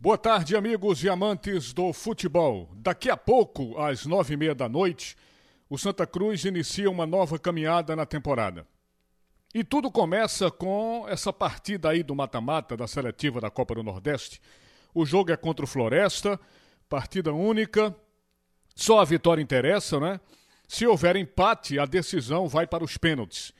Boa 0.00 0.16
tarde, 0.16 0.56
amigos 0.56 1.02
e 1.02 1.08
amantes 1.08 1.72
do 1.72 1.92
futebol. 1.92 2.70
Daqui 2.76 3.10
a 3.10 3.16
pouco, 3.16 3.76
às 3.80 4.06
nove 4.06 4.34
e 4.34 4.36
meia 4.36 4.54
da 4.54 4.68
noite, 4.68 5.16
o 5.68 5.76
Santa 5.76 6.06
Cruz 6.06 6.44
inicia 6.44 6.88
uma 6.88 7.04
nova 7.04 7.36
caminhada 7.36 7.96
na 7.96 8.06
temporada. 8.06 8.64
E 9.52 9.64
tudo 9.64 9.90
começa 9.90 10.52
com 10.52 11.04
essa 11.08 11.32
partida 11.32 11.90
aí 11.90 12.04
do 12.04 12.14
mata-mata 12.14 12.76
da 12.76 12.86
seletiva 12.86 13.40
da 13.40 13.50
Copa 13.50 13.74
do 13.74 13.82
Nordeste. 13.82 14.40
O 14.94 15.04
jogo 15.04 15.32
é 15.32 15.36
contra 15.36 15.64
o 15.64 15.68
Floresta, 15.68 16.38
partida 16.88 17.32
única, 17.32 17.92
só 18.76 19.00
a 19.00 19.04
vitória 19.04 19.42
interessa, 19.42 19.98
né? 19.98 20.20
Se 20.68 20.86
houver 20.86 21.16
empate, 21.16 21.76
a 21.76 21.84
decisão 21.84 22.46
vai 22.46 22.68
para 22.68 22.84
os 22.84 22.96
pênaltis. 22.96 23.52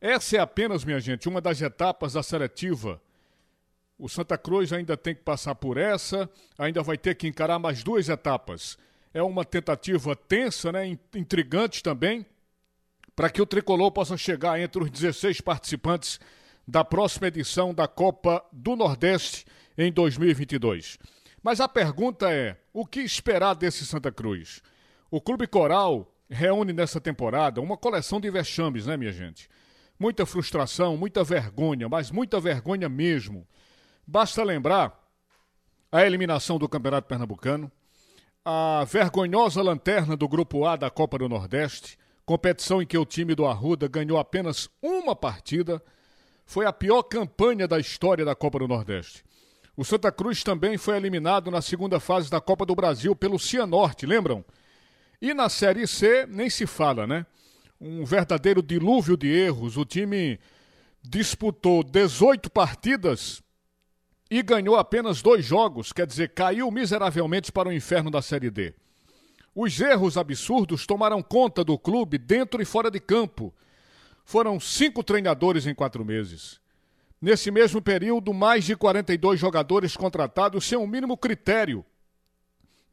Essa 0.00 0.36
é 0.36 0.38
apenas, 0.38 0.84
minha 0.84 1.00
gente, 1.00 1.28
uma 1.28 1.40
das 1.40 1.60
etapas 1.60 2.12
da 2.12 2.22
seletiva 2.22 3.02
o 4.00 4.08
Santa 4.08 4.38
Cruz 4.38 4.72
ainda 4.72 4.96
tem 4.96 5.14
que 5.14 5.20
passar 5.20 5.54
por 5.54 5.76
essa, 5.76 6.28
ainda 6.58 6.82
vai 6.82 6.96
ter 6.96 7.14
que 7.14 7.28
encarar 7.28 7.58
mais 7.58 7.82
duas 7.82 8.08
etapas. 8.08 8.78
É 9.12 9.22
uma 9.22 9.44
tentativa 9.44 10.16
tensa, 10.16 10.72
né, 10.72 10.98
intrigante 11.14 11.82
também, 11.82 12.24
para 13.14 13.28
que 13.28 13.42
o 13.42 13.46
tricolor 13.46 13.92
possa 13.92 14.16
chegar 14.16 14.58
entre 14.58 14.82
os 14.82 14.90
16 14.90 15.42
participantes 15.42 16.18
da 16.66 16.82
próxima 16.82 17.26
edição 17.26 17.74
da 17.74 17.86
Copa 17.86 18.42
do 18.50 18.74
Nordeste 18.74 19.44
em 19.76 19.92
2022. 19.92 20.96
Mas 21.42 21.60
a 21.60 21.68
pergunta 21.68 22.32
é: 22.32 22.56
o 22.72 22.86
que 22.86 23.00
esperar 23.00 23.54
desse 23.54 23.84
Santa 23.84 24.10
Cruz? 24.10 24.62
O 25.10 25.20
Clube 25.20 25.46
Coral 25.46 26.10
reúne 26.30 26.72
nessa 26.72 27.00
temporada 27.00 27.60
uma 27.60 27.76
coleção 27.76 28.18
de 28.18 28.30
vexames, 28.30 28.86
né, 28.86 28.96
minha 28.96 29.12
gente? 29.12 29.48
Muita 29.98 30.24
frustração, 30.24 30.96
muita 30.96 31.22
vergonha, 31.22 31.88
mas 31.88 32.10
muita 32.10 32.40
vergonha 32.40 32.88
mesmo. 32.88 33.46
Basta 34.12 34.42
lembrar 34.42 35.00
a 35.92 36.04
eliminação 36.04 36.58
do 36.58 36.68
Campeonato 36.68 37.06
Pernambucano, 37.06 37.70
a 38.44 38.84
vergonhosa 38.84 39.62
lanterna 39.62 40.16
do 40.16 40.26
Grupo 40.26 40.66
A 40.66 40.74
da 40.74 40.90
Copa 40.90 41.16
do 41.16 41.28
Nordeste, 41.28 41.96
competição 42.26 42.82
em 42.82 42.86
que 42.86 42.98
o 42.98 43.06
time 43.06 43.36
do 43.36 43.46
Arruda 43.46 43.86
ganhou 43.86 44.18
apenas 44.18 44.68
uma 44.82 45.14
partida, 45.14 45.80
foi 46.44 46.66
a 46.66 46.72
pior 46.72 47.04
campanha 47.04 47.68
da 47.68 47.78
história 47.78 48.24
da 48.24 48.34
Copa 48.34 48.58
do 48.58 48.66
Nordeste. 48.66 49.22
O 49.76 49.84
Santa 49.84 50.10
Cruz 50.10 50.42
também 50.42 50.76
foi 50.76 50.96
eliminado 50.96 51.48
na 51.48 51.62
segunda 51.62 52.00
fase 52.00 52.28
da 52.28 52.40
Copa 52.40 52.66
do 52.66 52.74
Brasil 52.74 53.14
pelo 53.14 53.38
Cianorte, 53.38 54.06
lembram? 54.06 54.44
E 55.22 55.32
na 55.32 55.48
Série 55.48 55.86
C 55.86 56.26
nem 56.26 56.50
se 56.50 56.66
fala, 56.66 57.06
né? 57.06 57.24
Um 57.80 58.04
verdadeiro 58.04 58.60
dilúvio 58.60 59.16
de 59.16 59.28
erros. 59.28 59.76
O 59.76 59.84
time 59.84 60.40
disputou 61.00 61.84
18 61.84 62.50
partidas 62.50 63.40
e 64.30 64.42
ganhou 64.42 64.76
apenas 64.76 65.20
dois 65.20 65.44
jogos, 65.44 65.92
quer 65.92 66.06
dizer, 66.06 66.28
caiu 66.28 66.70
miseravelmente 66.70 67.50
para 67.50 67.68
o 67.68 67.72
inferno 67.72 68.10
da 68.10 68.22
Série 68.22 68.48
D. 68.48 68.72
Os 69.52 69.80
erros 69.80 70.16
absurdos 70.16 70.86
tomaram 70.86 71.20
conta 71.20 71.64
do 71.64 71.76
clube 71.76 72.16
dentro 72.16 72.62
e 72.62 72.64
fora 72.64 72.90
de 72.90 73.00
campo. 73.00 73.52
Foram 74.24 74.60
cinco 74.60 75.02
treinadores 75.02 75.66
em 75.66 75.74
quatro 75.74 76.04
meses. 76.04 76.60
Nesse 77.20 77.50
mesmo 77.50 77.82
período, 77.82 78.32
mais 78.32 78.64
de 78.64 78.76
42 78.76 79.40
jogadores 79.40 79.96
contratados 79.96 80.64
sem 80.64 80.78
o 80.78 80.82
um 80.82 80.86
mínimo 80.86 81.16
critério. 81.16 81.84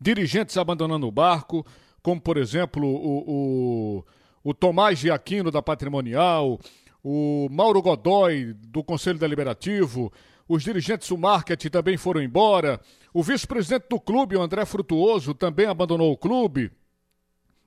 Dirigentes 0.02 0.58
abandonando 0.58 1.08
o 1.08 1.12
barco, 1.12 1.64
como 2.02 2.20
por 2.20 2.38
exemplo 2.38 2.86
o, 2.88 4.00
o, 4.00 4.06
o 4.44 4.54
Tomás 4.54 4.98
de 4.98 5.12
Aquino 5.12 5.52
da 5.52 5.62
Patrimonial, 5.62 6.60
o 7.04 7.48
Mauro 7.52 7.82
Godoy 7.82 8.54
do 8.54 8.84
Conselho 8.84 9.20
Deliberativo, 9.20 10.12
os 10.48 10.64
dirigentes 10.64 11.10
do 11.10 11.18
marketing 11.18 11.70
também 11.70 11.98
foram 11.98 12.22
embora. 12.22 12.80
O 13.14 13.22
vice-presidente 13.22 13.88
do 13.90 14.00
clube, 14.00 14.38
o 14.38 14.42
André 14.42 14.66
Frutuoso, 14.66 15.34
também 15.34 15.66
abandonou 15.66 16.12
o 16.12 16.18
clube. 16.18 16.72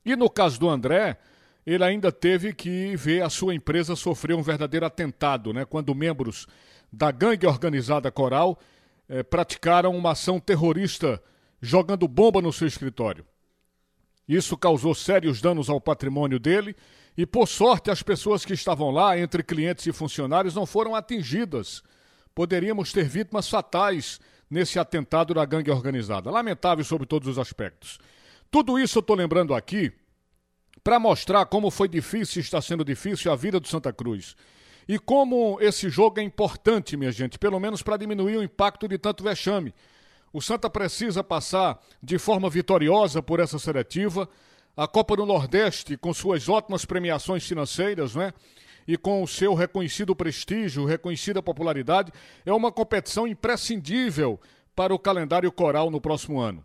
E 0.04 0.16
no 0.16 0.30
caso 0.30 0.58
do 0.58 0.68
André, 0.68 1.18
ele 1.66 1.84
ainda 1.84 2.10
teve 2.10 2.54
que 2.54 2.96
ver 2.96 3.22
a 3.22 3.28
sua 3.28 3.54
empresa 3.54 3.94
sofrer 3.94 4.34
um 4.34 4.42
verdadeiro 4.42 4.86
atentado, 4.86 5.52
né? 5.52 5.64
Quando 5.64 5.94
membros 5.94 6.46
da 6.90 7.10
gangue 7.10 7.46
organizada 7.46 8.10
Coral 8.10 8.58
eh, 9.08 9.22
praticaram 9.22 9.94
uma 9.94 10.12
ação 10.12 10.40
terrorista 10.40 11.22
jogando 11.60 12.08
bomba 12.08 12.40
no 12.40 12.52
seu 12.52 12.66
escritório. 12.66 13.26
Isso 14.26 14.56
causou 14.56 14.94
sérios 14.94 15.40
danos 15.40 15.68
ao 15.68 15.80
patrimônio 15.80 16.38
dele 16.38 16.74
e, 17.16 17.26
por 17.26 17.46
sorte, 17.46 17.90
as 17.90 18.02
pessoas 18.02 18.44
que 18.44 18.54
estavam 18.54 18.90
lá, 18.90 19.18
entre 19.18 19.42
clientes 19.42 19.86
e 19.86 19.92
funcionários, 19.92 20.54
não 20.54 20.64
foram 20.64 20.94
atingidas 20.94 21.82
poderíamos 22.40 22.90
ter 22.90 23.04
vítimas 23.04 23.50
fatais 23.50 24.18
nesse 24.48 24.78
atentado 24.78 25.34
da 25.34 25.44
gangue 25.44 25.70
organizada. 25.70 26.30
Lamentável 26.30 26.82
sobre 26.82 27.06
todos 27.06 27.28
os 27.28 27.38
aspectos. 27.38 27.98
Tudo 28.50 28.78
isso 28.78 28.96
eu 28.96 29.00
estou 29.00 29.14
lembrando 29.14 29.54
aqui 29.54 29.92
para 30.82 30.98
mostrar 30.98 31.44
como 31.44 31.70
foi 31.70 31.86
difícil 31.86 32.40
está 32.40 32.58
sendo 32.62 32.82
difícil 32.82 33.30
a 33.30 33.36
vida 33.36 33.60
do 33.60 33.68
Santa 33.68 33.92
Cruz. 33.92 34.34
E 34.88 34.98
como 34.98 35.58
esse 35.60 35.90
jogo 35.90 36.18
é 36.18 36.22
importante, 36.22 36.96
minha 36.96 37.12
gente, 37.12 37.38
pelo 37.38 37.60
menos 37.60 37.82
para 37.82 37.98
diminuir 37.98 38.38
o 38.38 38.42
impacto 38.42 38.88
de 38.88 38.96
tanto 38.96 39.22
vexame. 39.22 39.74
O 40.32 40.40
Santa 40.40 40.70
precisa 40.70 41.22
passar 41.22 41.78
de 42.02 42.16
forma 42.16 42.48
vitoriosa 42.48 43.22
por 43.22 43.38
essa 43.38 43.58
seletiva. 43.58 44.26
A 44.74 44.88
Copa 44.88 45.14
do 45.14 45.26
Nordeste, 45.26 45.94
com 45.94 46.14
suas 46.14 46.48
ótimas 46.48 46.86
premiações 46.86 47.46
financeiras, 47.46 48.14
né? 48.14 48.32
E 48.92 48.96
com 48.96 49.22
o 49.22 49.28
seu 49.28 49.54
reconhecido 49.54 50.16
prestígio, 50.16 50.84
reconhecida 50.84 51.40
popularidade, 51.40 52.10
é 52.44 52.52
uma 52.52 52.72
competição 52.72 53.24
imprescindível 53.24 54.40
para 54.74 54.92
o 54.92 54.98
calendário 54.98 55.52
coral 55.52 55.92
no 55.92 56.00
próximo 56.00 56.40
ano. 56.40 56.64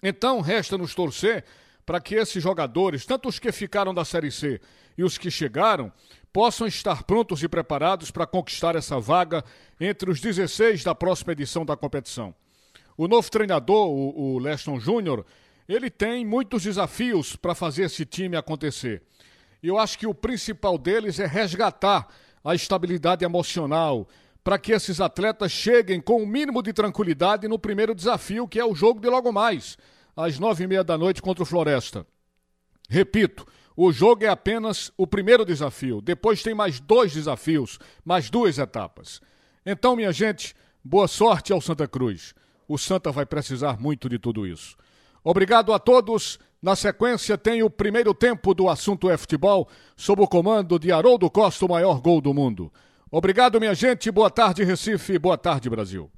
Então, 0.00 0.40
resta-nos 0.40 0.94
torcer 0.94 1.44
para 1.84 2.00
que 2.00 2.14
esses 2.14 2.40
jogadores, 2.40 3.04
tanto 3.04 3.28
os 3.28 3.40
que 3.40 3.50
ficaram 3.50 3.92
da 3.92 4.04
Série 4.04 4.30
C 4.30 4.60
e 4.96 5.02
os 5.02 5.18
que 5.18 5.32
chegaram, 5.32 5.92
possam 6.32 6.64
estar 6.64 7.02
prontos 7.02 7.42
e 7.42 7.48
preparados 7.48 8.12
para 8.12 8.24
conquistar 8.24 8.76
essa 8.76 9.00
vaga 9.00 9.44
entre 9.80 10.12
os 10.12 10.20
16 10.20 10.84
da 10.84 10.94
próxima 10.94 11.32
edição 11.32 11.64
da 11.64 11.76
competição. 11.76 12.32
O 12.96 13.08
novo 13.08 13.28
treinador, 13.28 13.88
o, 13.88 14.34
o 14.34 14.38
Leston 14.38 14.78
Júnior, 14.78 15.26
ele 15.68 15.90
tem 15.90 16.24
muitos 16.24 16.62
desafios 16.62 17.34
para 17.34 17.52
fazer 17.52 17.86
esse 17.86 18.06
time 18.06 18.36
acontecer. 18.36 19.02
E 19.62 19.68
eu 19.68 19.78
acho 19.78 19.98
que 19.98 20.06
o 20.06 20.14
principal 20.14 20.76
deles 20.76 21.20
é 21.20 21.26
resgatar 21.26 22.08
a 22.42 22.54
estabilidade 22.54 23.24
emocional 23.24 24.08
para 24.42 24.58
que 24.58 24.72
esses 24.72 25.00
atletas 25.00 25.52
cheguem 25.52 26.00
com 26.00 26.14
o 26.14 26.22
um 26.22 26.26
mínimo 26.26 26.62
de 26.62 26.72
tranquilidade 26.72 27.46
no 27.46 27.58
primeiro 27.58 27.94
desafio, 27.94 28.48
que 28.48 28.58
é 28.58 28.64
o 28.64 28.74
jogo 28.74 29.00
de 29.00 29.08
logo 29.08 29.30
mais, 29.30 29.78
às 30.16 30.38
nove 30.38 30.64
e 30.64 30.66
meia 30.66 30.82
da 30.82 30.98
noite 30.98 31.22
contra 31.22 31.44
o 31.44 31.46
Floresta. 31.46 32.04
Repito, 32.90 33.46
o 33.76 33.92
jogo 33.92 34.24
é 34.24 34.28
apenas 34.28 34.92
o 34.96 35.06
primeiro 35.06 35.44
desafio. 35.44 36.00
Depois 36.00 36.42
tem 36.42 36.54
mais 36.54 36.80
dois 36.80 37.12
desafios, 37.12 37.78
mais 38.04 38.28
duas 38.28 38.58
etapas. 38.58 39.20
Então, 39.64 39.94
minha 39.94 40.12
gente, 40.12 40.56
boa 40.84 41.06
sorte 41.06 41.52
ao 41.52 41.60
Santa 41.60 41.86
Cruz. 41.86 42.34
O 42.66 42.76
Santa 42.76 43.12
vai 43.12 43.24
precisar 43.24 43.80
muito 43.80 44.08
de 44.08 44.18
tudo 44.18 44.44
isso. 44.44 44.76
Obrigado 45.22 45.72
a 45.72 45.78
todos. 45.78 46.38
Na 46.62 46.76
sequência, 46.76 47.36
tem 47.36 47.64
o 47.64 47.68
primeiro 47.68 48.14
tempo 48.14 48.54
do 48.54 48.68
assunto 48.68 49.10
é 49.10 49.16
futebol, 49.16 49.68
sob 49.96 50.22
o 50.22 50.28
comando 50.28 50.78
de 50.78 50.92
Haroldo 50.92 51.28
Costa, 51.28 51.66
o 51.66 51.68
maior 51.68 52.00
gol 52.00 52.20
do 52.20 52.32
mundo. 52.32 52.72
Obrigado, 53.10 53.58
minha 53.58 53.74
gente. 53.74 54.12
Boa 54.12 54.30
tarde, 54.30 54.62
Recife. 54.62 55.18
Boa 55.18 55.36
tarde, 55.36 55.68
Brasil. 55.68 56.08